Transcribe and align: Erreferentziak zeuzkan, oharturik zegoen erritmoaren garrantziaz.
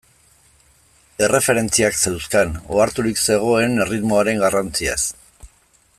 Erreferentziak 1.25 1.99
zeuzkan, 2.05 2.57
oharturik 2.79 3.23
zegoen 3.27 3.77
erritmoaren 3.87 4.45
garrantziaz. 4.47 5.01